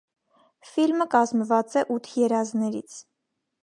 Ֆիլմը 0.69 1.07
կազմված 1.17 1.79
է 1.83 1.87
ութ 1.97 2.13
երազներից։ 2.25 3.03